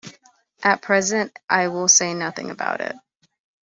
At 0.63 0.81
present 0.81 1.37
I 1.47 1.67
will 1.67 1.87
say 1.87 2.15
nothing 2.15 2.49
about 2.49 2.81
it. 2.81 2.95